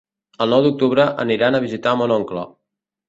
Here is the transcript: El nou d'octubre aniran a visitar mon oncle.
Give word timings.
El 0.45 0.53
nou 0.53 0.63
d'octubre 0.67 1.05
aniran 1.25 1.59
a 1.59 1.63
visitar 1.69 1.93
mon 2.01 2.15
oncle. 2.17 2.47